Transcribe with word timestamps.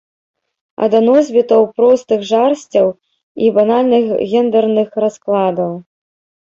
А 0.85 0.87
да 0.93 0.99
носьбітаў 1.07 1.61
простых 1.81 2.25
жарсцяў 2.31 2.87
і 3.45 3.55
банальных 3.59 4.05
гендэрных 4.35 4.89
раскладаў. 5.07 5.71